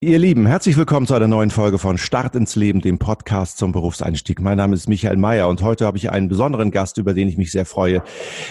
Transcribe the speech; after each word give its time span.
Ihr 0.00 0.20
Lieben, 0.20 0.46
herzlich 0.46 0.76
willkommen 0.76 1.08
zu 1.08 1.14
einer 1.14 1.26
neuen 1.26 1.50
Folge 1.50 1.76
von 1.76 1.98
Start 1.98 2.36
ins 2.36 2.54
Leben, 2.54 2.80
dem 2.80 3.00
Podcast 3.00 3.58
zum 3.58 3.72
Berufseinstieg. 3.72 4.40
Mein 4.40 4.56
Name 4.56 4.76
ist 4.76 4.88
Michael 4.88 5.16
Mayer 5.16 5.48
und 5.48 5.60
heute 5.60 5.86
habe 5.86 5.98
ich 5.98 6.12
einen 6.12 6.28
besonderen 6.28 6.70
Gast, 6.70 6.98
über 6.98 7.14
den 7.14 7.26
ich 7.26 7.36
mich 7.36 7.50
sehr 7.50 7.66
freue. 7.66 8.04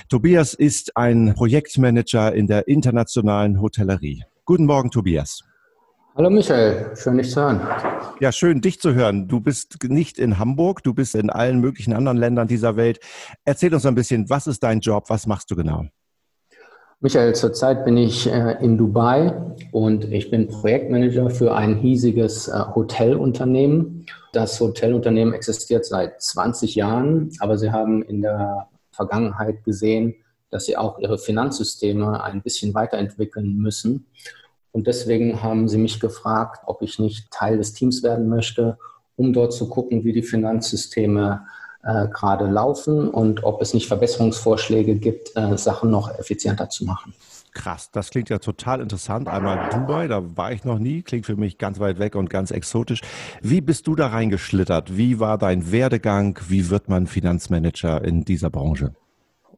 Tobias 0.10 0.54
ist 0.54 0.98
ein 0.98 1.34
Projektmanager 1.36 2.34
in 2.36 2.48
der 2.48 2.68
internationalen 2.68 3.62
Hotellerie. 3.62 4.26
Guten 4.44 4.66
Morgen, 4.66 4.92
Tobias. 4.92 5.40
Hallo 6.18 6.30
Michael, 6.30 6.94
schön 6.98 7.18
dich 7.18 7.32
zu 7.32 7.40
hören. 7.40 7.62
Ja, 8.20 8.34
schön 8.34 8.60
dich 8.60 8.82
zu 8.82 8.94
hören. 8.94 9.30
Du 9.30 9.40
bist 9.40 9.82
nicht 9.84 10.20
in 10.20 10.40
Hamburg, 10.40 10.84
du 10.84 10.94
bist 10.94 11.16
in 11.16 11.30
allen 11.30 11.62
möglichen 11.62 11.94
anderen 11.94 12.18
Ländern 12.18 12.50
dieser 12.50 12.76
Welt. 12.76 13.00
Erzähl 13.46 13.74
uns 13.74 13.86
ein 13.86 13.96
bisschen, 13.96 14.30
was 14.30 14.48
ist 14.48 14.64
dein 14.64 14.82
Job, 14.82 15.06
was 15.08 15.28
machst 15.28 15.50
du 15.50 15.56
genau? 15.56 15.86
Michael, 17.00 17.36
zurzeit 17.36 17.86
bin 17.86 17.96
ich 17.96 18.26
äh, 18.26 18.58
in 18.60 18.76
Dubai 18.76 19.32
und 19.72 20.12
ich 20.12 20.32
bin 20.32 20.48
Projektmanager 20.48 21.30
für 21.30 21.54
ein 21.54 21.76
hiesiges 21.76 22.48
äh, 22.48 22.60
Hotelunternehmen. 22.74 24.08
Das 24.34 24.60
Hotelunternehmen 24.60 25.32
existiert 25.32 25.86
seit 25.86 26.20
20 26.20 26.74
Jahren, 26.74 27.30
aber 27.40 27.60
sie 27.60 27.72
haben 27.72 28.02
in 28.02 28.24
der 28.24 28.70
Vergangenheit 28.90 29.64
gesehen, 29.64 30.16
dass 30.50 30.66
sie 30.66 30.76
auch 30.76 30.98
ihre 30.98 31.20
Finanzsysteme 31.20 32.24
ein 32.24 32.42
bisschen 32.42 32.74
weiterentwickeln 32.74 33.58
müssen. 33.58 34.08
Und 34.72 34.88
deswegen 34.88 35.44
haben 35.44 35.68
sie 35.68 35.78
mich 35.78 36.00
gefragt, 36.00 36.64
ob 36.66 36.82
ich 36.82 36.98
nicht 36.98 37.30
Teil 37.30 37.58
des 37.58 37.74
Teams 37.74 38.02
werden 38.02 38.28
möchte, 38.28 38.80
um 39.16 39.34
dort 39.34 39.54
zu 39.54 39.70
gucken, 39.70 40.04
wie 40.04 40.14
die 40.14 40.24
Finanzsysteme 40.24 41.46
äh, 41.88 42.08
gerade 42.08 42.46
laufen 42.46 43.10
und 43.10 43.44
ob 43.44 43.62
es 43.62 43.74
nicht 43.74 43.88
Verbesserungsvorschläge 43.88 44.96
gibt, 44.96 45.36
äh, 45.36 45.58
Sachen 45.58 45.90
noch 45.90 46.14
effizienter 46.20 46.70
zu 46.70 46.86
machen. 46.86 47.14
Krass, 47.54 47.90
das 47.92 48.12
klingt 48.12 48.30
ja 48.30 48.38
total 48.38 48.82
interessant. 48.82 49.28
Einmal 49.28 49.70
Dubai, 49.72 50.08
da 50.08 50.22
war 50.36 50.52
ich 50.52 50.64
noch 50.64 50.78
nie, 50.78 51.02
klingt 51.02 51.26
für 51.26 51.38
mich 51.38 51.58
ganz 51.58 51.80
weit 51.80 51.98
weg 51.98 52.16
und 52.16 52.30
ganz 52.30 52.52
exotisch. 52.52 53.02
Wie 53.42 53.62
bist 53.62 53.88
du 53.88 53.96
da 53.96 54.08
reingeschlittert? 54.08 54.96
Wie 54.96 55.20
war 55.20 55.40
dein 55.40 55.72
Werdegang? 55.72 56.38
Wie 56.48 56.70
wird 56.70 56.88
man 56.88 57.08
Finanzmanager 57.08 58.04
in 58.04 58.24
dieser 58.24 58.52
Branche? 58.52 58.94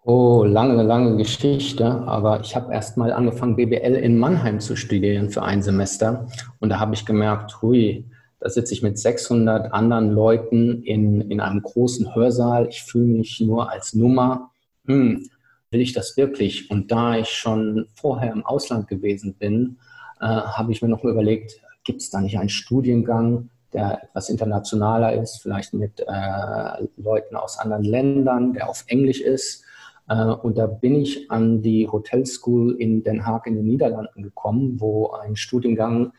Oh, 0.03 0.45
lange, 0.45 0.81
lange 0.83 1.17
Geschichte. 1.17 1.85
Aber 1.85 2.39
ich 2.39 2.55
habe 2.55 2.73
erst 2.73 2.95
mal 2.95 3.11
angefangen, 3.11 3.57
BBL 3.57 3.95
in 3.95 4.17
Mannheim 4.17 4.59
zu 4.59 4.75
studieren 4.75 5.29
für 5.29 5.43
ein 5.43 5.61
Semester. 5.61 6.27
Und 6.59 6.69
da 6.69 6.79
habe 6.79 6.93
ich 6.93 7.05
gemerkt, 7.05 7.61
hui, 7.61 8.05
da 8.39 8.49
sitze 8.49 8.73
ich 8.73 8.81
mit 8.81 8.97
600 8.97 9.73
anderen 9.73 10.11
Leuten 10.11 10.83
in, 10.83 11.21
in 11.29 11.41
einem 11.41 11.61
großen 11.61 12.15
Hörsaal. 12.15 12.67
Ich 12.69 12.83
fühle 12.83 13.07
mich 13.07 13.41
nur 13.41 13.69
als 13.69 13.93
Nummer. 13.93 14.51
Hm, 14.85 15.29
will 15.71 15.81
ich 15.81 15.93
das 15.93 16.15
wirklich? 16.15 16.71
Und 16.71 16.91
da 16.91 17.17
ich 17.17 17.29
schon 17.29 17.87
vorher 17.95 18.31
im 18.31 18.45
Ausland 18.45 18.87
gewesen 18.87 19.35
bin, 19.35 19.77
äh, 20.21 20.25
habe 20.25 20.71
ich 20.71 20.81
mir 20.81 20.87
noch 20.87 21.03
überlegt, 21.03 21.61
gibt 21.83 22.01
es 22.01 22.09
da 22.09 22.21
nicht 22.21 22.37
einen 22.37 22.49
Studiengang, 22.49 23.49
der 23.73 24.03
etwas 24.03 24.29
internationaler 24.29 25.21
ist, 25.21 25.41
vielleicht 25.41 25.73
mit 25.73 25.99
äh, 25.99 26.87
Leuten 26.97 27.35
aus 27.35 27.59
anderen 27.59 27.83
Ländern, 27.83 28.53
der 28.53 28.69
auf 28.69 28.83
Englisch 28.87 29.21
ist. 29.21 29.63
Äh, 30.07 30.23
und 30.23 30.57
da 30.57 30.65
bin 30.65 30.95
ich 30.95 31.29
an 31.29 31.61
die 31.61 31.87
Hotel 31.87 32.25
School 32.25 32.75
in 32.79 33.03
Den 33.03 33.25
Haag 33.25 33.47
in 33.47 33.55
den 33.55 33.65
Niederlanden 33.65 34.23
gekommen, 34.23 34.79
wo 34.79 35.11
ein 35.11 35.35
Studiengang 35.35 36.13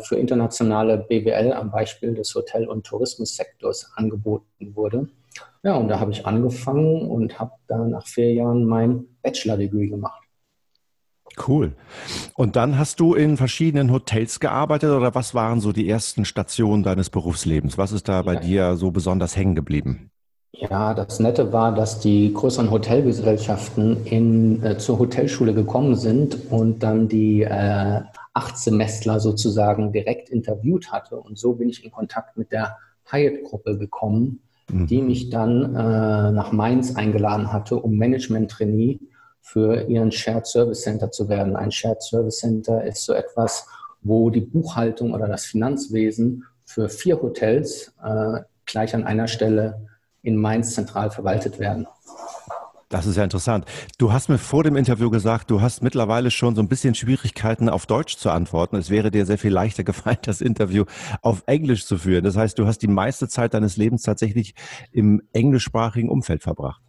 für 0.00 0.16
internationale 0.16 0.98
BWL 0.98 1.52
am 1.52 1.70
Beispiel 1.70 2.14
des 2.14 2.34
Hotel- 2.34 2.68
und 2.68 2.84
Tourismussektors 2.84 3.92
angeboten 3.96 4.76
wurde. 4.76 5.08
Ja, 5.62 5.76
und 5.76 5.88
da 5.88 5.98
habe 5.98 6.12
ich 6.12 6.26
angefangen 6.26 7.08
und 7.08 7.38
habe 7.38 7.52
dann 7.66 7.90
nach 7.90 8.06
vier 8.06 8.34
Jahren 8.34 8.66
mein 8.66 9.04
Bachelor-Degree 9.22 9.88
gemacht. 9.88 10.22
Cool. 11.48 11.72
Und 12.34 12.56
dann 12.56 12.78
hast 12.78 13.00
du 13.00 13.14
in 13.14 13.36
verschiedenen 13.36 13.90
Hotels 13.90 14.38
gearbeitet 14.38 14.90
oder 14.90 15.14
was 15.14 15.34
waren 15.34 15.60
so 15.60 15.72
die 15.72 15.88
ersten 15.88 16.24
Stationen 16.24 16.82
deines 16.82 17.10
Berufslebens? 17.10 17.76
Was 17.78 17.92
ist 17.92 18.08
da 18.08 18.22
bei 18.22 18.34
ja. 18.34 18.40
dir 18.40 18.76
so 18.76 18.90
besonders 18.90 19.36
hängen 19.36 19.54
geblieben? 19.54 20.10
Ja, 20.52 20.94
das 20.94 21.18
Nette 21.18 21.52
war, 21.52 21.74
dass 21.74 21.98
die 21.98 22.32
größeren 22.32 22.70
Hotelgesellschaften 22.70 24.06
in, 24.06 24.62
äh, 24.62 24.78
zur 24.78 25.00
Hotelschule 25.00 25.52
gekommen 25.52 25.96
sind 25.96 26.50
und 26.50 26.82
dann 26.84 27.08
die 27.08 27.42
äh, 27.42 28.02
Achtsemestler 28.34 29.20
sozusagen 29.20 29.92
direkt 29.92 30.28
interviewt 30.28 30.92
hatte. 30.92 31.16
Und 31.16 31.38
so 31.38 31.54
bin 31.54 31.68
ich 31.68 31.84
in 31.84 31.90
Kontakt 31.90 32.36
mit 32.36 32.52
der 32.52 32.76
Hyatt-Gruppe 33.10 33.78
gekommen, 33.78 34.40
mhm. 34.70 34.86
die 34.86 35.02
mich 35.02 35.30
dann 35.30 35.74
äh, 35.74 36.32
nach 36.32 36.52
Mainz 36.52 36.96
eingeladen 36.96 37.52
hatte, 37.52 37.76
um 37.76 37.96
Management-Trainee 37.96 39.00
für 39.40 39.82
ihren 39.88 40.10
Shared 40.10 40.46
Service 40.46 40.82
Center 40.82 41.10
zu 41.10 41.28
werden. 41.28 41.54
Ein 41.54 41.70
Shared 41.70 42.02
Service 42.02 42.38
Center 42.38 42.84
ist 42.84 43.04
so 43.04 43.12
etwas, 43.12 43.66
wo 44.02 44.30
die 44.30 44.40
Buchhaltung 44.40 45.14
oder 45.14 45.28
das 45.28 45.44
Finanzwesen 45.44 46.44
für 46.64 46.88
vier 46.88 47.20
Hotels 47.20 47.92
äh, 48.02 48.40
gleich 48.66 48.94
an 48.94 49.04
einer 49.04 49.28
Stelle 49.28 49.86
in 50.22 50.36
Mainz 50.36 50.74
zentral 50.74 51.10
verwaltet 51.10 51.58
werden. 51.58 51.86
Das 52.94 53.06
ist 53.06 53.16
ja 53.16 53.24
interessant. 53.24 53.64
Du 53.98 54.12
hast 54.12 54.28
mir 54.28 54.38
vor 54.38 54.62
dem 54.62 54.76
Interview 54.76 55.10
gesagt, 55.10 55.50
du 55.50 55.60
hast 55.60 55.82
mittlerweile 55.82 56.30
schon 56.30 56.54
so 56.54 56.62
ein 56.62 56.68
bisschen 56.68 56.94
Schwierigkeiten 56.94 57.68
auf 57.68 57.86
Deutsch 57.86 58.16
zu 58.18 58.30
antworten. 58.30 58.76
Es 58.76 58.88
wäre 58.88 59.10
dir 59.10 59.26
sehr 59.26 59.36
viel 59.36 59.50
leichter 59.50 59.82
gefallen, 59.90 60.18
das 60.22 60.40
Interview 60.40 60.84
auf 61.20 61.42
Englisch 61.46 61.86
zu 61.86 61.98
führen. 61.98 62.22
Das 62.22 62.36
heißt, 62.36 62.56
du 62.56 62.68
hast 62.68 62.78
die 62.82 62.86
meiste 62.86 63.26
Zeit 63.26 63.52
deines 63.52 63.76
Lebens 63.76 64.02
tatsächlich 64.02 64.54
im 64.92 65.20
englischsprachigen 65.32 66.08
Umfeld 66.08 66.44
verbracht. 66.44 66.80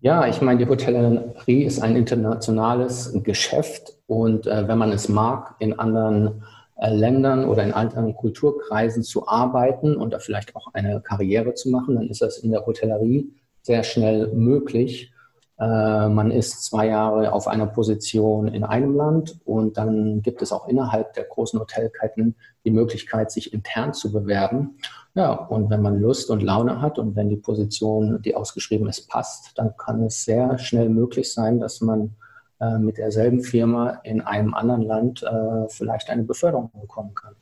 Ja, 0.00 0.26
ich 0.26 0.40
meine, 0.40 0.58
die 0.58 0.68
Hotellerie 0.68 1.62
ist 1.62 1.80
ein 1.80 1.94
internationales 1.94 3.12
Geschäft 3.22 3.92
und 4.08 4.48
äh, 4.48 4.66
wenn 4.66 4.78
man 4.78 4.90
es 4.90 5.08
mag, 5.08 5.54
in 5.60 5.78
anderen 5.78 6.42
äh, 6.74 6.92
Ländern 6.92 7.44
oder 7.44 7.62
in 7.62 7.72
anderen 7.72 8.16
Kulturkreisen 8.16 9.04
zu 9.04 9.28
arbeiten 9.28 9.94
und 9.94 10.12
da 10.12 10.18
vielleicht 10.18 10.56
auch 10.56 10.74
eine 10.74 11.00
Karriere 11.02 11.54
zu 11.54 11.70
machen, 11.70 11.94
dann 11.94 12.08
ist 12.08 12.20
das 12.20 12.38
in 12.38 12.50
der 12.50 12.66
Hotellerie 12.66 13.32
sehr 13.62 13.84
schnell 13.84 14.32
möglich. 14.34 15.12
Äh, 15.58 16.08
man 16.08 16.30
ist 16.30 16.64
zwei 16.64 16.88
Jahre 16.88 17.32
auf 17.32 17.48
einer 17.48 17.66
Position 17.66 18.48
in 18.48 18.62
einem 18.62 18.94
Land 18.94 19.38
und 19.44 19.78
dann 19.78 20.20
gibt 20.20 20.42
es 20.42 20.52
auch 20.52 20.68
innerhalb 20.68 21.14
der 21.14 21.24
großen 21.24 21.58
Hotelketten 21.58 22.36
die 22.64 22.70
Möglichkeit, 22.70 23.30
sich 23.30 23.54
intern 23.54 23.94
zu 23.94 24.12
bewerben. 24.12 24.76
Ja, 25.14 25.32
und 25.32 25.70
wenn 25.70 25.80
man 25.80 25.98
Lust 25.98 26.30
und 26.30 26.42
Laune 26.42 26.82
hat 26.82 26.98
und 26.98 27.16
wenn 27.16 27.30
die 27.30 27.36
Position, 27.36 28.20
die 28.20 28.34
ausgeschrieben 28.34 28.86
ist, 28.86 29.08
passt, 29.08 29.52
dann 29.56 29.74
kann 29.78 30.02
es 30.02 30.24
sehr 30.24 30.58
schnell 30.58 30.90
möglich 30.90 31.32
sein, 31.32 31.58
dass 31.58 31.80
man 31.80 32.16
äh, 32.60 32.78
mit 32.78 32.98
derselben 32.98 33.42
Firma 33.42 34.00
in 34.04 34.20
einem 34.20 34.52
anderen 34.52 34.82
Land 34.82 35.22
äh, 35.22 35.68
vielleicht 35.68 36.10
eine 36.10 36.24
Beförderung 36.24 36.70
bekommen 36.78 37.14
kann. 37.14 37.34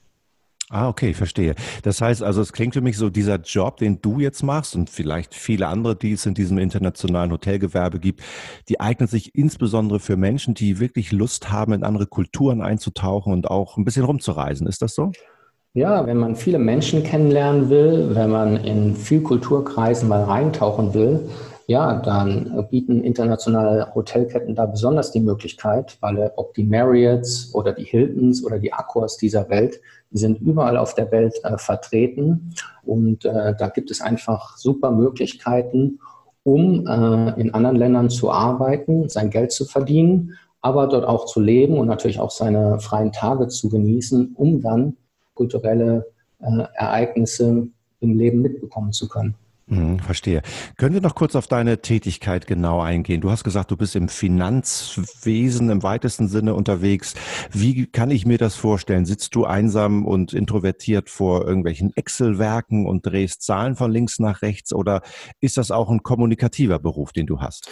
Ah, 0.70 0.88
okay, 0.88 1.12
verstehe. 1.12 1.54
Das 1.82 2.00
heißt 2.00 2.22
also, 2.22 2.40
es 2.40 2.52
klingt 2.52 2.72
für 2.72 2.80
mich 2.80 2.96
so, 2.96 3.10
dieser 3.10 3.36
Job, 3.36 3.76
den 3.76 4.00
du 4.00 4.18
jetzt 4.18 4.42
machst 4.42 4.74
und 4.74 4.88
vielleicht 4.88 5.34
viele 5.34 5.68
andere, 5.68 5.94
die 5.94 6.12
es 6.12 6.24
in 6.24 6.32
diesem 6.32 6.56
internationalen 6.56 7.30
Hotelgewerbe 7.32 8.00
gibt, 8.00 8.22
die 8.68 8.80
eignet 8.80 9.10
sich 9.10 9.34
insbesondere 9.34 10.00
für 10.00 10.16
Menschen, 10.16 10.54
die 10.54 10.80
wirklich 10.80 11.12
Lust 11.12 11.52
haben, 11.52 11.74
in 11.74 11.84
andere 11.84 12.06
Kulturen 12.06 12.62
einzutauchen 12.62 13.32
und 13.32 13.50
auch 13.50 13.76
ein 13.76 13.84
bisschen 13.84 14.04
rumzureisen. 14.04 14.66
Ist 14.66 14.80
das 14.80 14.94
so? 14.94 15.12
Ja, 15.74 16.06
wenn 16.06 16.16
man 16.16 16.36
viele 16.36 16.58
Menschen 16.58 17.02
kennenlernen 17.02 17.68
will, 17.68 18.14
wenn 18.14 18.30
man 18.30 18.56
in 18.56 18.96
viel 18.96 19.20
Kulturkreisen 19.20 20.08
mal 20.08 20.22
reintauchen 20.22 20.94
will, 20.94 21.28
ja, 21.66 22.00
dann 22.00 22.66
bieten 22.70 23.02
internationale 23.02 23.94
Hotelketten 23.94 24.54
da 24.54 24.66
besonders 24.66 25.12
die 25.12 25.20
Möglichkeit, 25.20 25.96
weil 26.00 26.30
ob 26.36 26.54
die 26.54 26.64
Marriotts 26.64 27.54
oder 27.54 27.72
die 27.72 27.84
Hiltons 27.84 28.44
oder 28.44 28.58
die 28.58 28.72
Accors 28.72 29.16
dieser 29.16 29.48
Welt, 29.48 29.80
die 30.10 30.18
sind 30.18 30.40
überall 30.40 30.76
auf 30.76 30.94
der 30.94 31.10
Welt 31.10 31.34
äh, 31.42 31.56
vertreten 31.56 32.54
und 32.84 33.24
äh, 33.24 33.54
da 33.56 33.68
gibt 33.68 33.90
es 33.90 34.00
einfach 34.00 34.56
super 34.58 34.90
Möglichkeiten, 34.90 36.00
um 36.42 36.86
äh, 36.86 37.40
in 37.40 37.54
anderen 37.54 37.76
Ländern 37.76 38.10
zu 38.10 38.30
arbeiten, 38.30 39.08
sein 39.08 39.30
Geld 39.30 39.50
zu 39.50 39.64
verdienen, 39.64 40.34
aber 40.60 40.86
dort 40.86 41.06
auch 41.06 41.24
zu 41.24 41.40
leben 41.40 41.78
und 41.78 41.86
natürlich 41.86 42.20
auch 42.20 42.30
seine 42.30 42.78
freien 42.78 43.12
Tage 43.12 43.48
zu 43.48 43.70
genießen, 43.70 44.34
um 44.34 44.60
dann 44.60 44.96
kulturelle 45.34 46.06
äh, 46.40 46.64
Ereignisse 46.74 47.68
im 48.00 48.18
Leben 48.18 48.42
mitbekommen 48.42 48.92
zu 48.92 49.08
können. 49.08 49.34
Mhm, 49.66 49.98
verstehe. 49.98 50.42
Können 50.76 50.94
wir 50.94 51.00
noch 51.00 51.14
kurz 51.14 51.34
auf 51.34 51.46
deine 51.46 51.80
Tätigkeit 51.80 52.46
genau 52.46 52.80
eingehen? 52.80 53.22
Du 53.22 53.30
hast 53.30 53.44
gesagt, 53.44 53.70
du 53.70 53.76
bist 53.78 53.96
im 53.96 54.08
Finanzwesen 54.08 55.70
im 55.70 55.82
weitesten 55.82 56.28
Sinne 56.28 56.54
unterwegs. 56.54 57.14
Wie 57.50 57.86
kann 57.86 58.10
ich 58.10 58.26
mir 58.26 58.36
das 58.36 58.56
vorstellen? 58.56 59.06
Sitzt 59.06 59.34
du 59.34 59.46
einsam 59.46 60.04
und 60.04 60.34
introvertiert 60.34 61.08
vor 61.08 61.46
irgendwelchen 61.46 61.96
Excel-Werken 61.96 62.86
und 62.86 63.06
drehst 63.06 63.42
Zahlen 63.42 63.74
von 63.74 63.90
links 63.90 64.18
nach 64.18 64.42
rechts 64.42 64.74
oder 64.74 65.00
ist 65.40 65.56
das 65.56 65.70
auch 65.70 65.88
ein 65.88 66.02
kommunikativer 66.02 66.78
Beruf, 66.78 67.12
den 67.12 67.26
du 67.26 67.40
hast? 67.40 67.70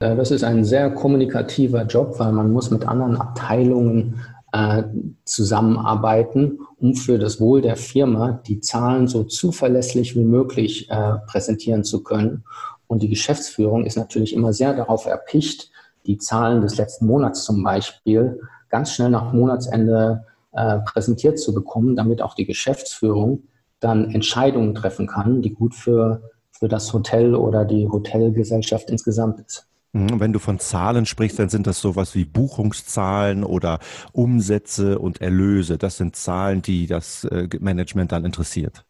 Äh, 0.00 0.16
das 0.16 0.30
ist 0.30 0.44
ein 0.44 0.64
sehr 0.64 0.90
kommunikativer 0.90 1.84
Job, 1.84 2.18
weil 2.18 2.32
man 2.32 2.50
muss 2.52 2.70
mit 2.70 2.86
anderen 2.86 3.16
Abteilungen 3.16 4.20
äh, 4.52 4.82
zusammenarbeiten, 5.24 6.60
um 6.78 6.94
für 6.94 7.18
das 7.18 7.40
Wohl 7.40 7.62
der 7.62 7.76
Firma 7.76 8.40
die 8.46 8.60
Zahlen 8.60 9.06
so 9.06 9.24
zuverlässig 9.24 10.16
wie 10.16 10.24
möglich 10.24 10.90
äh, 10.90 11.14
präsentieren 11.26 11.84
zu 11.84 12.02
können. 12.02 12.44
Und 12.86 13.02
die 13.02 13.08
Geschäftsführung 13.08 13.84
ist 13.84 13.96
natürlich 13.96 14.34
immer 14.34 14.52
sehr 14.52 14.74
darauf 14.74 15.06
erpicht, 15.06 15.70
die 16.06 16.18
Zahlen 16.18 16.62
des 16.62 16.76
letzten 16.76 17.06
Monats 17.06 17.44
zum 17.44 17.62
Beispiel 17.62 18.40
ganz 18.68 18.92
schnell 18.92 19.10
nach 19.10 19.32
Monatsende 19.32 20.24
äh, 20.52 20.78
präsentiert 20.80 21.38
zu 21.38 21.54
bekommen, 21.54 21.94
damit 21.94 22.22
auch 22.22 22.34
die 22.34 22.46
Geschäftsführung 22.46 23.44
dann 23.78 24.10
Entscheidungen 24.10 24.74
treffen 24.74 25.06
kann, 25.06 25.42
die 25.42 25.54
gut 25.54 25.74
für, 25.74 26.22
für 26.50 26.68
das 26.68 26.92
Hotel 26.92 27.34
oder 27.34 27.64
die 27.64 27.88
Hotelgesellschaft 27.88 28.90
insgesamt 28.90 29.40
ist. 29.40 29.69
Mhm, 29.92 30.20
wenn 30.20 30.32
du 30.32 30.38
von 30.38 30.58
Zahlen 30.58 31.04
sprichst, 31.04 31.38
dann 31.38 31.48
sind 31.48 31.66
das 31.66 31.80
sowas 31.80 32.14
wie 32.14 32.24
Buchungszahlen 32.24 33.42
oder 33.42 33.80
Umsätze 34.12 34.98
und 34.98 35.20
Erlöse. 35.20 35.78
Das 35.78 35.96
sind 35.96 36.14
Zahlen, 36.14 36.62
die 36.62 36.86
das 36.86 37.24
äh, 37.24 37.48
Management 37.58 38.12
dann 38.12 38.24
interessiert. 38.24 38.84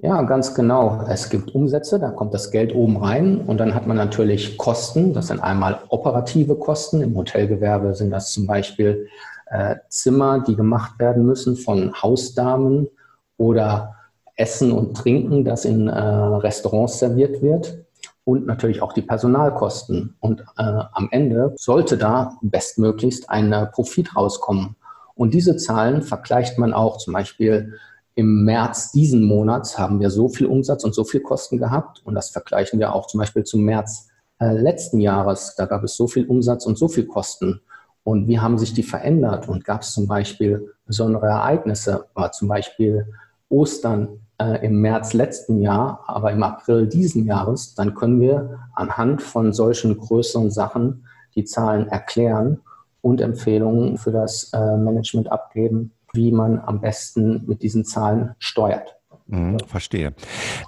Ja, 0.00 0.20
ganz 0.22 0.54
genau. 0.54 1.02
Es 1.08 1.30
gibt 1.30 1.54
Umsätze, 1.54 1.98
da 1.98 2.10
kommt 2.10 2.34
das 2.34 2.50
Geld 2.50 2.74
oben 2.74 2.98
rein 2.98 3.38
und 3.38 3.58
dann 3.58 3.74
hat 3.74 3.86
man 3.86 3.96
natürlich 3.96 4.58
Kosten. 4.58 5.14
Das 5.14 5.28
sind 5.28 5.40
einmal 5.40 5.78
operative 5.88 6.56
Kosten. 6.56 7.00
Im 7.00 7.16
Hotelgewerbe 7.16 7.94
sind 7.94 8.10
das 8.10 8.32
zum 8.32 8.46
Beispiel 8.46 9.08
äh, 9.46 9.76
Zimmer, 9.88 10.40
die 10.46 10.56
gemacht 10.56 10.98
werden 10.98 11.24
müssen 11.24 11.56
von 11.56 11.94
Hausdamen 12.02 12.88
oder 13.38 13.94
Essen 14.36 14.72
und 14.72 14.94
Trinken, 14.94 15.44
das 15.44 15.64
in 15.64 15.88
äh, 15.88 15.98
Restaurants 15.98 16.98
serviert 16.98 17.40
wird 17.40 17.83
und 18.24 18.46
natürlich 18.46 18.82
auch 18.82 18.92
die 18.92 19.02
Personalkosten. 19.02 20.16
Und 20.20 20.40
äh, 20.56 20.62
am 20.92 21.08
Ende 21.10 21.54
sollte 21.56 21.98
da 21.98 22.36
bestmöglichst 22.42 23.28
ein 23.30 23.52
äh, 23.52 23.66
Profit 23.66 24.16
rauskommen. 24.16 24.76
Und 25.14 25.34
diese 25.34 25.56
Zahlen 25.56 26.02
vergleicht 26.02 26.58
man 26.58 26.72
auch 26.72 26.96
zum 26.98 27.12
Beispiel 27.12 27.74
im 28.16 28.44
März 28.44 28.92
diesen 28.92 29.24
Monats 29.24 29.78
haben 29.78 30.00
wir 30.00 30.10
so 30.10 30.28
viel 30.28 30.46
Umsatz 30.46 30.84
und 30.84 30.94
so 30.94 31.04
viel 31.04 31.20
Kosten 31.20 31.58
gehabt. 31.58 32.00
Und 32.04 32.14
das 32.14 32.30
vergleichen 32.30 32.78
wir 32.78 32.94
auch 32.94 33.06
zum 33.06 33.18
Beispiel 33.18 33.44
zum 33.44 33.62
März 33.62 34.08
äh, 34.38 34.52
letzten 34.52 35.00
Jahres. 35.00 35.54
Da 35.56 35.66
gab 35.66 35.82
es 35.84 35.96
so 35.96 36.06
viel 36.06 36.26
Umsatz 36.26 36.64
und 36.64 36.78
so 36.78 36.88
viel 36.88 37.06
Kosten. 37.06 37.60
Und 38.04 38.28
wie 38.28 38.38
haben 38.38 38.58
sich 38.58 38.72
die 38.72 38.82
verändert? 38.82 39.48
Und 39.48 39.64
gab 39.64 39.82
es 39.82 39.92
zum 39.92 40.06
Beispiel 40.06 40.72
besondere 40.86 41.26
Ereignisse? 41.26 42.06
War 42.14 42.32
zum 42.32 42.48
Beispiel 42.48 43.06
Ostern 43.48 44.20
äh, 44.38 44.64
im 44.64 44.80
März 44.80 45.12
letzten 45.12 45.60
Jahr, 45.60 46.04
aber 46.06 46.32
im 46.32 46.42
April 46.42 46.86
diesen 46.86 47.24
Jahres, 47.24 47.74
dann 47.74 47.94
können 47.94 48.20
wir 48.20 48.58
anhand 48.74 49.22
von 49.22 49.52
solchen 49.52 49.96
größeren 49.98 50.50
Sachen 50.50 51.06
die 51.34 51.44
Zahlen 51.44 51.88
erklären 51.88 52.60
und 53.00 53.20
Empfehlungen 53.20 53.98
für 53.98 54.12
das 54.12 54.52
äh, 54.52 54.76
Management 54.76 55.30
abgeben, 55.30 55.92
wie 56.14 56.32
man 56.32 56.60
am 56.60 56.80
besten 56.80 57.44
mit 57.46 57.62
diesen 57.62 57.84
Zahlen 57.84 58.34
steuert. 58.38 58.96
Mhm, 59.26 59.58
verstehe. 59.66 60.14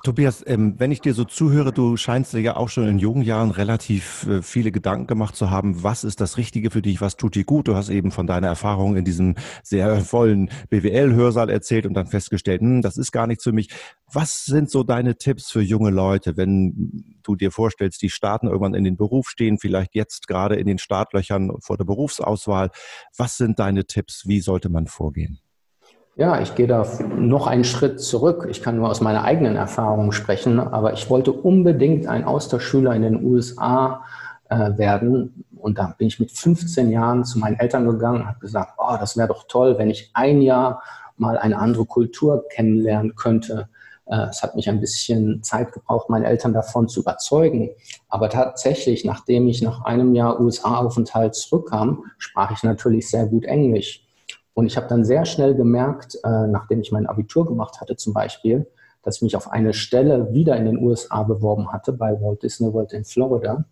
Tobias, 0.03 0.43
ähm, 0.47 0.77
wenn 0.79 0.91
ich 0.91 1.03
dir 1.03 1.13
so 1.13 1.25
zuhöre, 1.25 1.73
du 1.75 1.99
scheinst 1.99 2.33
dir 2.33 2.41
ja 2.41 2.57
auch 2.57 2.71
schon 2.71 2.89
in 2.89 2.99
jungen 2.99 3.21
Jahren 3.21 3.51
relativ 3.51 4.27
äh, 4.27 4.41
viele 4.41 4.73
Gedanken 4.73 5.07
gemacht 5.07 5.37
zu 5.37 5.51
haben, 5.51 5.83
was 5.83 6.05
ist 6.05 6.23
das 6.23 6.39
Richtige 6.39 6.71
für 6.71 6.81
dich, 6.81 7.03
was 7.03 7.17
tut 7.19 7.35
dir 7.35 7.45
gut? 7.45 7.69
Du 7.69 7.75
hast 7.75 7.91
eben 7.91 8.13
von 8.13 8.27
deiner 8.27 8.47
Erfahrung 8.47 8.97
in 8.97 9.05
diesem 9.05 9.35
sehr 9.63 10.01
vollen 10.01 10.51
BWL-Hörsaal 10.71 11.51
erzählt 11.51 11.85
und 11.85 11.93
dann 11.93 12.07
festgestellt, 12.07 12.63
hm, 12.63 12.81
das 12.81 12.97
ist 12.97 13.13
gar 13.13 13.27
nichts 13.27 13.45
für 13.45 13.53
mich. 13.53 13.69
Was 14.11 14.47
sind 14.47 14.71
so 14.71 14.85
deine 14.85 15.19
Tipps 15.19 15.51
für 15.51 15.61
junge 15.61 15.91
Leute, 15.91 16.39
wenn 16.39 17.19
du 17.23 17.37
dir 17.37 17.51
vorstellst, 17.51 18.01
die 18.01 18.09
starten 18.09 18.47
irgendwann 18.47 18.75
in 18.75 18.85
den 18.85 18.97
Beruf, 18.97 19.29
stehen 19.29 19.59
vielleicht 19.59 19.95
jetzt 19.95 20.29
gerade 20.29 20.57
in 20.57 20.67
den 20.67 20.79
Startlöchern 20.79 21.53
vor 21.61 21.77
der 21.77 21.85
Berufsauswahl? 21.85 22.71
Was 23.19 23.37
sind 23.37 23.59
deine 23.59 23.85
Tipps? 23.87 24.27
Wie 24.27 24.41
sollte 24.41 24.71
man 24.71 24.87
vorgehen? 24.87 25.41
Ja, 26.19 26.41
ich 26.41 26.55
gehe 26.55 26.67
da 26.67 26.87
noch 27.19 27.47
einen 27.47 27.65
Schritt 27.65 28.01
zurück. 28.01 28.47
Ich 28.49 28.63
kann 28.63 28.77
nur 28.77 28.89
aus 28.89 29.03
meiner 29.03 29.25
eigenen 29.25 29.55
Erfahrung 29.55 30.13
sprechen, 30.13 30.59
aber 30.59 30.95
ich 30.95 31.11
wollte 31.11 31.31
unbedingt 31.31 32.07
ein 32.07 32.25
Austauschschüler 32.25 32.95
in 32.95 33.03
den 33.03 33.23
USA 33.23 34.03
äh, 34.49 34.79
werden. 34.79 35.45
Und 35.59 35.77
da 35.77 35.95
bin 35.99 36.09
ich 36.09 36.19
mit 36.19 36.33
15 36.33 36.91
Jahren 36.91 37.25
zu 37.27 37.39
meinen 37.39 37.59
Eltern 37.59 37.87
gegangen 37.87 38.23
und 38.23 38.29
habe 38.29 38.39
gesagt, 38.39 38.79
oh, 38.79 38.97
das 38.99 39.19
wäre 39.19 39.29
doch 39.29 39.45
toll, 39.47 39.77
wenn 39.77 39.91
ich 39.91 40.11
ein 40.15 40.41
Jahr 40.41 40.83
mal 41.19 41.37
eine 41.37 41.59
andere 41.59 41.85
Kultur 41.85 42.45
kennenlernen 42.49 43.15
könnte. 43.15 43.69
Äh, 44.07 44.29
es 44.31 44.43
hat 44.43 44.57
mich 44.57 44.71
ein 44.71 44.81
bisschen 44.81 45.43
Zeit 45.43 45.73
gebraucht, 45.73 46.09
meine 46.09 46.25
Eltern 46.25 46.55
davon 46.55 46.89
zu 46.89 47.01
überzeugen. 47.01 47.73
Aber 48.09 48.31
tatsächlich, 48.31 49.05
nachdem 49.05 49.49
ich 49.49 49.61
nach 49.61 49.85
einem 49.85 50.15
Jahr 50.15 50.41
USA-Aufenthalt 50.41 51.35
zurückkam, 51.35 52.05
sprach 52.17 52.53
ich 52.53 52.63
natürlich 52.63 53.11
sehr 53.11 53.27
gut 53.27 53.45
Englisch. 53.45 54.06
Und 54.57 54.65
ich 54.65 54.79
habe 54.79 54.89
dann 54.89 55.05
sehr 55.05 55.27
schnell 55.27 55.55
gemerkt, 55.55 56.15
äh, 56.25 56.47
nachdem 56.47 56.81
ich 56.81 56.91
mein 56.91 57.07
Abitur 57.07 57.47
gemacht 57.47 57.79
hatte 57.79 57.95
zum 57.97 58.15
Beispiel, 58.15 58.67
dass 59.03 59.17
ich 59.17 59.23
mich 59.23 59.37
auf 59.37 59.53
eine 59.53 59.75
Stelle 59.75 60.33
wieder 60.33 60.57
in 60.57 60.65
den 60.65 60.79
USA 60.79 61.25
beworben 61.25 61.73
hatte, 61.73 61.93
bei 61.93 62.19
Walt 62.23 62.43
Disney 62.43 62.73
World 62.73 62.95
in 62.95 63.05
Florida, 63.05 63.67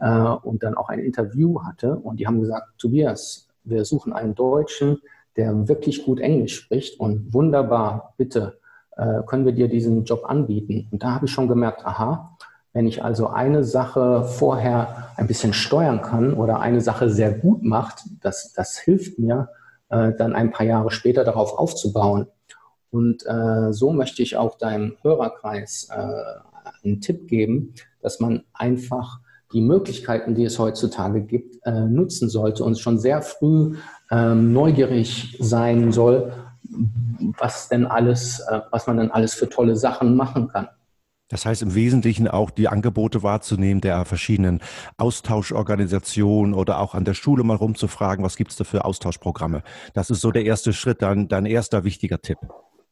äh, 0.00 0.10
und 0.42 0.64
dann 0.64 0.74
auch 0.74 0.88
ein 0.88 0.98
Interview 0.98 1.62
hatte. 1.62 1.94
Und 1.96 2.18
die 2.18 2.26
haben 2.26 2.40
gesagt, 2.40 2.66
Tobias, 2.78 3.46
wir 3.62 3.84
suchen 3.84 4.12
einen 4.12 4.34
Deutschen, 4.34 5.00
der 5.36 5.68
wirklich 5.68 6.04
gut 6.04 6.18
Englisch 6.18 6.56
spricht 6.56 6.98
und 6.98 7.32
wunderbar, 7.32 8.14
bitte, 8.16 8.58
äh, 8.96 9.22
können 9.26 9.44
wir 9.44 9.52
dir 9.52 9.68
diesen 9.68 10.02
Job 10.02 10.24
anbieten. 10.24 10.88
Und 10.90 11.04
da 11.04 11.12
habe 11.14 11.26
ich 11.26 11.30
schon 11.30 11.46
gemerkt, 11.46 11.86
aha, 11.86 12.36
wenn 12.72 12.88
ich 12.88 13.04
also 13.04 13.28
eine 13.28 13.62
Sache 13.62 14.24
vorher 14.24 15.10
ein 15.16 15.28
bisschen 15.28 15.52
steuern 15.52 16.02
kann 16.02 16.34
oder 16.34 16.58
eine 16.58 16.80
Sache 16.80 17.08
sehr 17.08 17.32
gut 17.32 17.62
macht, 17.62 18.02
das, 18.20 18.52
das 18.52 18.78
hilft 18.78 19.20
mir, 19.20 19.48
äh, 19.94 20.12
dann 20.16 20.34
ein 20.34 20.50
paar 20.50 20.66
Jahre 20.66 20.90
später 20.90 21.24
darauf 21.24 21.56
aufzubauen. 21.56 22.26
Und 22.90 23.24
äh, 23.26 23.72
so 23.72 23.92
möchte 23.92 24.22
ich 24.22 24.36
auch 24.36 24.58
deinem 24.58 24.96
Hörerkreis 25.02 25.88
äh, 25.90 26.84
einen 26.84 27.00
Tipp 27.00 27.28
geben, 27.28 27.74
dass 28.00 28.20
man 28.20 28.44
einfach 28.52 29.20
die 29.52 29.60
Möglichkeiten, 29.60 30.34
die 30.34 30.44
es 30.44 30.58
heutzutage 30.58 31.20
gibt, 31.22 31.64
äh, 31.64 31.86
nutzen 31.86 32.28
sollte 32.28 32.64
und 32.64 32.78
schon 32.78 32.98
sehr 32.98 33.22
früh 33.22 33.76
ähm, 34.10 34.52
neugierig 34.52 35.36
sein 35.40 35.92
soll, 35.92 36.32
was 37.38 37.68
denn 37.68 37.86
alles, 37.86 38.40
äh, 38.40 38.60
was 38.70 38.86
man 38.86 38.96
dann 38.96 39.10
alles 39.10 39.34
für 39.34 39.48
tolle 39.48 39.76
Sachen 39.76 40.16
machen 40.16 40.48
kann. 40.48 40.68
Das 41.34 41.46
heißt 41.46 41.62
im 41.62 41.74
Wesentlichen 41.74 42.28
auch 42.28 42.50
die 42.50 42.68
Angebote 42.68 43.24
wahrzunehmen 43.24 43.80
der 43.80 44.04
verschiedenen 44.04 44.60
Austauschorganisationen 44.98 46.54
oder 46.54 46.78
auch 46.78 46.94
an 46.94 47.04
der 47.04 47.14
Schule 47.14 47.42
mal 47.42 47.56
rumzufragen, 47.56 48.24
was 48.24 48.36
gibt 48.36 48.52
es 48.52 48.56
da 48.56 48.62
für 48.62 48.84
Austauschprogramme. 48.84 49.64
Das 49.94 50.10
ist 50.10 50.20
so 50.20 50.30
der 50.30 50.44
erste 50.44 50.72
Schritt, 50.72 51.02
dein, 51.02 51.26
dein 51.26 51.44
erster 51.44 51.82
wichtiger 51.82 52.22
Tipp. 52.22 52.38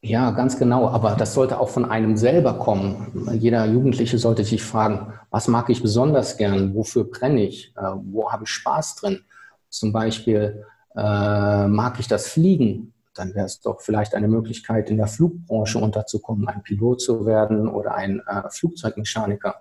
Ja, 0.01 0.33
ganz 0.33 0.59
genau. 0.59 0.89
Aber 0.89 1.13
das 1.13 1.35
sollte 1.35 1.61
auch 1.61 1.69
von 1.69 1.85
einem 1.85 2.17
selber 2.17 2.55
kommen. 2.55 3.29
Jeder 3.39 3.65
Jugendliche 3.67 4.19
sollte 4.19 4.43
sich 4.43 4.65
fragen, 4.65 5.13
was 5.31 5.47
mag 5.47 5.71
ich 5.71 5.81
besonders 5.81 6.37
gern? 6.37 6.75
Wofür 6.75 7.05
brenne 7.05 7.45
ich? 7.45 7.73
Äh, 7.77 7.93
wo 8.07 8.33
habe 8.33 8.43
ich 8.43 8.51
Spaß 8.51 8.97
drin? 8.97 9.21
Zum 9.69 9.93
Beispiel 9.93 10.65
äh, 10.97 11.69
mag 11.69 12.01
ich 12.01 12.09
das 12.09 12.27
Fliegen? 12.27 12.93
Dann 13.15 13.35
wäre 13.35 13.47
es 13.47 13.61
doch 13.61 13.81
vielleicht 13.81 14.15
eine 14.15 14.29
Möglichkeit, 14.29 14.91
in 14.91 14.97
der 14.97 15.07
Flugbranche 15.07 15.79
unterzukommen, 15.79 16.49
ein 16.49 16.63
Pilot 16.63 17.01
zu 17.01 17.27
werden 17.27 17.69
oder 17.69 17.95
ein 17.95 18.23
äh, 18.27 18.49
Flugzeugmechaniker. 18.51 19.57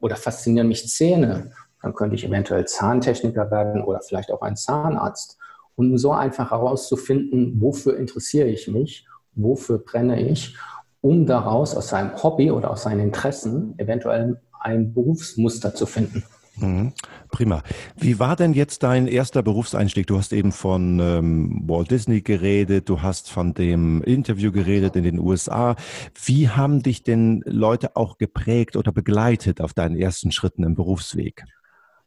Oder 0.00 0.16
faszinieren 0.16 0.68
mich 0.68 0.88
Zähne, 0.88 1.52
dann 1.80 1.94
könnte 1.94 2.16
ich 2.16 2.24
eventuell 2.24 2.66
Zahntechniker 2.66 3.50
werden 3.50 3.82
oder 3.82 4.00
vielleicht 4.00 4.30
auch 4.30 4.42
ein 4.42 4.56
Zahnarzt. 4.56 5.38
Und 5.76 5.98
so 5.98 6.12
einfach 6.12 6.50
herauszufinden, 6.50 7.60
wofür 7.60 7.96
interessiere 7.96 8.48
ich 8.48 8.68
mich, 8.68 9.06
wofür 9.34 9.78
brenne 9.78 10.20
ich, 10.20 10.56
um 11.00 11.26
daraus 11.26 11.76
aus 11.76 11.88
seinem 11.88 12.22
Hobby 12.22 12.50
oder 12.50 12.70
aus 12.70 12.84
seinen 12.84 13.00
Interessen 13.00 13.78
eventuell 13.78 14.40
ein 14.60 14.94
Berufsmuster 14.94 15.74
zu 15.74 15.86
finden. 15.86 16.24
Mhm. 16.56 16.92
Prima. 17.30 17.62
Wie 17.96 18.18
war 18.18 18.36
denn 18.36 18.52
jetzt 18.52 18.82
dein 18.82 19.06
erster 19.06 19.42
Berufseinstieg? 19.42 20.06
Du 20.06 20.16
hast 20.16 20.32
eben 20.32 20.52
von 20.52 21.00
ähm, 21.00 21.62
Walt 21.66 21.90
Disney 21.90 22.20
geredet, 22.20 22.88
du 22.88 23.02
hast 23.02 23.30
von 23.30 23.54
dem 23.54 24.02
Interview 24.02 24.52
geredet 24.52 24.94
in 24.96 25.02
den 25.02 25.18
USA. 25.18 25.74
Wie 26.24 26.48
haben 26.48 26.82
dich 26.82 27.02
denn 27.02 27.42
Leute 27.44 27.96
auch 27.96 28.18
geprägt 28.18 28.76
oder 28.76 28.92
begleitet 28.92 29.60
auf 29.60 29.74
deinen 29.74 29.96
ersten 29.96 30.30
Schritten 30.30 30.62
im 30.62 30.74
Berufsweg? 30.74 31.44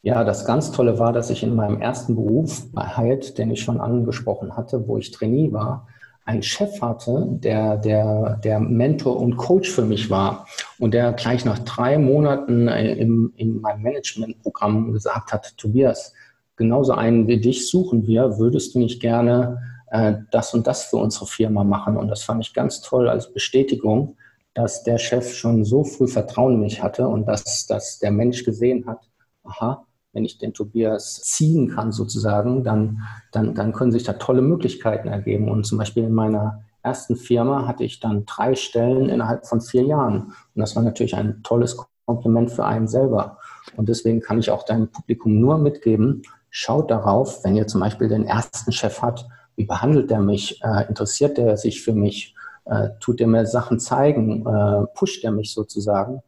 Ja, 0.02 0.24
das 0.24 0.46
ganz 0.46 0.72
Tolle 0.72 1.00
war, 1.00 1.12
dass 1.12 1.30
ich 1.30 1.44
in 1.44 1.56
meinem 1.56 1.82
ersten 1.82 2.16
Beruf 2.16 2.72
bei 2.72 2.96
Hyatt, 2.96 3.38
den 3.38 3.52
ich 3.52 3.62
schon 3.62 3.82
angesprochen 3.82 4.56
hatte, 4.56 4.88
wo 4.88 4.98
ich 4.98 5.12
Trainee 5.12 5.52
war, 5.52 5.88
einen 6.28 6.44
Chef 6.44 6.82
hatte, 6.82 7.26
der, 7.30 7.78
der, 7.78 8.40
der 8.44 8.60
Mentor 8.60 9.18
und 9.18 9.38
Coach 9.38 9.70
für 9.72 9.86
mich 9.86 10.10
war 10.10 10.46
und 10.78 10.94
der 10.94 11.14
gleich 11.14 11.46
nach 11.46 11.60
drei 11.60 11.98
Monaten 11.98 12.68
äh, 12.68 12.96
im, 12.96 13.34
in 13.38 13.62
meinem 13.62 13.82
Managementprogramm 13.82 14.92
gesagt 14.92 15.32
hat, 15.32 15.58
Tobias, 15.58 16.14
genauso 16.58 16.92
einen 16.92 17.28
wie 17.28 17.40
dich 17.40 17.70
suchen 17.70 18.06
wir, 18.06 18.38
würdest 18.38 18.76
du 18.76 18.80
nicht 18.80 19.02
gerne 19.02 19.62
äh, 19.90 20.16
das 20.30 20.54
und 20.54 20.68
das 20.68 20.84
für 20.84 20.98
unsere 20.98 21.28
Firma 21.28 21.64
machen? 21.64 21.96
Und 21.96 22.10
das 22.10 22.24
fand 22.24 22.46
ich 22.46 22.54
ganz 22.54 22.82
toll 22.82 23.08
als 23.08 23.32
Bestätigung, 23.32 24.18
dass 24.54 24.84
der 24.84 24.98
Chef 24.98 25.34
schon 25.34 25.64
so 25.64 25.86
früh 25.86 26.08
Vertrauen 26.08 26.56
in 26.56 26.60
mich 26.60 26.84
hatte 26.84 27.08
und 27.08 27.26
dass, 27.26 27.68
dass 27.68 28.00
der 28.00 28.12
Mensch 28.12 28.44
gesehen 28.44 28.86
hat, 28.86 29.00
aha, 29.44 29.86
wenn 30.14 30.26
ich 30.26 30.38
den 30.38 30.54
Tobias 30.54 31.22
ziehen 31.22 31.70
kann 31.70 31.92
sozusagen, 31.92 32.64
dann, 32.64 33.04
dann, 33.32 33.54
dann 33.54 33.74
können 33.74 33.92
sich 33.92 34.04
da 34.04 34.14
tolle 34.14 34.42
Möglichkeiten 34.42 35.08
ergeben. 35.08 35.50
Und 35.50 35.66
zum 35.66 35.78
Beispiel 35.78 36.04
in 36.04 36.14
meiner 36.14 36.64
ersten 36.82 37.16
Firma 37.16 37.68
hatte 37.68 37.84
ich 37.84 38.00
dann 38.00 38.26
drei 38.26 38.56
Stellen 38.56 39.10
innerhalb 39.10 39.46
von 39.46 39.62
vier 39.62 39.84
Jahren. 39.84 40.34
Und 40.56 40.62
das 40.62 40.76
war 40.76 40.84
natürlich 40.84 41.16
ein 41.16 41.44
tolles 41.44 41.78
Kompliment 42.06 42.52
für 42.52 42.66
einen 42.66 42.88
selber. 42.88 43.38
Und 43.76 43.90
deswegen 43.90 44.22
kann 44.22 44.40
ich 44.40 44.50
auch 44.50 44.64
deinem 44.64 44.88
Publikum 44.88 45.40
nur 45.40 45.58
mitgeben, 45.58 46.24
schaut 46.50 46.90
darauf, 46.90 47.44
wenn 47.44 47.56
ihr 47.56 47.68
zum 47.68 47.82
Beispiel 47.82 48.08
den 48.08 48.26
ersten 48.26 48.72
Chef 48.72 49.02
habt, 49.02 49.26
wie 49.56 49.66
behandelt 49.66 50.10
er 50.12 50.22
mich, 50.22 50.62
äh, 50.64 50.88
interessiert 50.88 51.38
er 51.38 51.58
sich 51.58 51.82
für 51.82 51.94
mich, 51.94 52.34
äh, 52.66 52.90
tut 53.00 53.20
er 53.20 53.28
mir 53.28 53.46
Sachen 53.46 53.80
zeigen, 53.80 54.46
äh, 54.46 54.86
pusht 54.96 55.24
er 55.24 55.32
mich 55.32 55.54
sozusagen. 55.54 56.22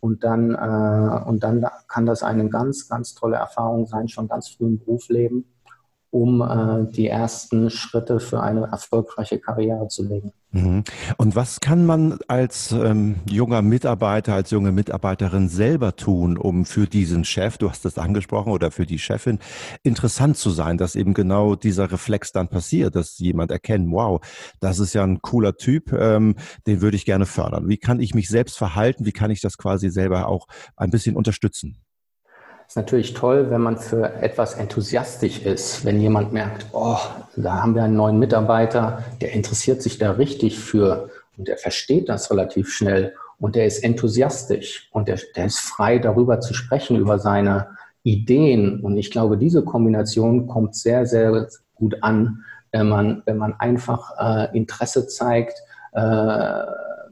Und 0.00 0.24
dann, 0.24 0.54
äh, 0.54 1.28
und 1.28 1.42
dann 1.42 1.66
kann 1.86 2.06
das 2.06 2.22
eine 2.22 2.48
ganz, 2.48 2.88
ganz 2.88 3.14
tolle 3.14 3.36
Erfahrung 3.36 3.86
sein, 3.86 4.08
schon 4.08 4.28
ganz 4.28 4.48
früh 4.48 4.66
im 4.66 4.78
Berufsleben 4.78 5.44
um 6.10 6.42
äh, 6.42 6.90
die 6.92 7.06
ersten 7.06 7.70
Schritte 7.70 8.20
für 8.20 8.40
eine 8.40 8.66
erfolgreiche 8.66 9.38
Karriere 9.38 9.88
zu 9.88 10.02
legen. 10.02 10.32
Mhm. 10.52 10.82
Und 11.16 11.36
was 11.36 11.60
kann 11.60 11.86
man 11.86 12.18
als 12.26 12.72
ähm, 12.72 13.16
junger 13.30 13.62
Mitarbeiter, 13.62 14.34
als 14.34 14.50
junge 14.50 14.72
Mitarbeiterin 14.72 15.48
selber 15.48 15.94
tun, 15.94 16.36
um 16.36 16.64
für 16.64 16.88
diesen 16.88 17.24
Chef, 17.24 17.56
du 17.58 17.70
hast 17.70 17.84
es 17.84 17.98
angesprochen, 17.98 18.50
oder 18.50 18.72
für 18.72 18.86
die 18.86 18.98
Chefin 18.98 19.38
interessant 19.84 20.36
zu 20.36 20.50
sein, 20.50 20.76
dass 20.76 20.96
eben 20.96 21.14
genau 21.14 21.54
dieser 21.54 21.92
Reflex 21.92 22.32
dann 22.32 22.48
passiert, 22.48 22.96
dass 22.96 23.18
jemand 23.18 23.52
erkennt, 23.52 23.92
wow, 23.92 24.20
das 24.58 24.80
ist 24.80 24.92
ja 24.92 25.04
ein 25.04 25.22
cooler 25.22 25.56
Typ, 25.56 25.92
ähm, 25.92 26.34
den 26.66 26.80
würde 26.80 26.96
ich 26.96 27.04
gerne 27.04 27.26
fördern. 27.26 27.68
Wie 27.68 27.78
kann 27.78 28.00
ich 28.00 28.14
mich 28.14 28.28
selbst 28.28 28.58
verhalten? 28.58 29.06
Wie 29.06 29.12
kann 29.12 29.30
ich 29.30 29.40
das 29.40 29.56
quasi 29.56 29.88
selber 29.90 30.26
auch 30.26 30.46
ein 30.76 30.90
bisschen 30.90 31.14
unterstützen? 31.14 31.76
Ist 32.70 32.76
natürlich 32.76 33.14
toll, 33.14 33.50
wenn 33.50 33.62
man 33.62 33.78
für 33.78 34.22
etwas 34.22 34.54
enthusiastisch 34.54 35.40
ist, 35.40 35.84
wenn 35.84 36.00
jemand 36.00 36.32
merkt, 36.32 36.66
oh, 36.70 36.98
da 37.34 37.60
haben 37.60 37.74
wir 37.74 37.82
einen 37.82 37.96
neuen 37.96 38.20
Mitarbeiter, 38.20 39.02
der 39.20 39.32
interessiert 39.32 39.82
sich 39.82 39.98
da 39.98 40.12
richtig 40.12 40.56
für 40.56 41.10
und 41.36 41.48
der 41.48 41.56
versteht 41.56 42.08
das 42.08 42.30
relativ 42.30 42.72
schnell 42.72 43.14
und 43.40 43.56
der 43.56 43.66
ist 43.66 43.82
enthusiastisch 43.82 44.88
und 44.92 45.08
der, 45.08 45.18
der 45.34 45.46
ist 45.46 45.58
frei 45.58 45.98
darüber 45.98 46.38
zu 46.38 46.54
sprechen, 46.54 46.96
über 46.96 47.18
seine 47.18 47.76
Ideen. 48.04 48.78
Und 48.84 48.96
ich 48.98 49.10
glaube, 49.10 49.36
diese 49.36 49.64
Kombination 49.64 50.46
kommt 50.46 50.76
sehr, 50.76 51.06
sehr 51.06 51.48
gut 51.74 51.96
an, 52.04 52.44
wenn 52.70 52.88
man, 52.88 53.24
wenn 53.26 53.36
man 53.36 53.54
einfach 53.54 54.12
äh, 54.16 54.56
Interesse 54.56 55.08
zeigt, 55.08 55.60
äh, 55.92 56.62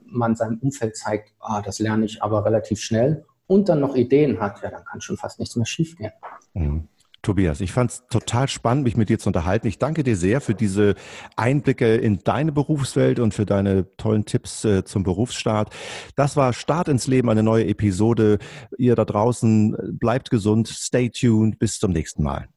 man 0.06 0.36
seinem 0.36 0.58
Umfeld 0.58 0.96
zeigt, 0.96 1.32
ah, 1.40 1.62
das 1.62 1.80
lerne 1.80 2.04
ich 2.04 2.22
aber 2.22 2.44
relativ 2.44 2.78
schnell 2.78 3.24
und 3.48 3.68
dann 3.68 3.80
noch 3.80 3.96
Ideen 3.96 4.38
hat, 4.38 4.62
ja, 4.62 4.70
dann 4.70 4.84
kann 4.84 5.00
schon 5.00 5.16
fast 5.16 5.40
nichts 5.40 5.56
mehr 5.56 5.66
schiefgehen. 5.66 6.12
Mhm. 6.54 6.86
Tobias, 7.22 7.60
ich 7.60 7.72
fand 7.72 7.90
es 7.90 8.06
total 8.08 8.46
spannend, 8.46 8.84
mich 8.84 8.96
mit 8.96 9.08
dir 9.08 9.18
zu 9.18 9.28
unterhalten. 9.28 9.66
Ich 9.66 9.78
danke 9.78 10.04
dir 10.04 10.16
sehr 10.16 10.40
für 10.40 10.54
diese 10.54 10.94
Einblicke 11.34 11.96
in 11.96 12.20
deine 12.22 12.52
Berufswelt 12.52 13.18
und 13.18 13.34
für 13.34 13.44
deine 13.44 13.96
tollen 13.96 14.24
Tipps 14.24 14.64
äh, 14.64 14.84
zum 14.84 15.02
Berufsstart. 15.02 15.74
Das 16.14 16.36
war 16.36 16.52
Start 16.52 16.86
ins 16.86 17.08
Leben, 17.08 17.28
eine 17.28 17.42
neue 17.42 17.66
Episode. 17.66 18.38
Ihr 18.78 18.94
da 18.94 19.04
draußen 19.04 19.76
bleibt 19.98 20.30
gesund, 20.30 20.68
stay 20.68 21.10
tuned, 21.10 21.58
bis 21.58 21.80
zum 21.80 21.90
nächsten 21.90 22.22
Mal. 22.22 22.48